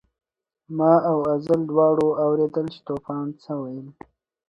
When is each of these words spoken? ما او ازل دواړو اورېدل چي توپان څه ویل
ما 0.77 0.93
او 1.11 1.17
ازل 1.33 1.61
دواړو 1.71 2.07
اورېدل 2.23 2.65
چي 2.73 2.79
توپان 2.87 3.25
څه 3.43 3.51
ویل 3.61 3.87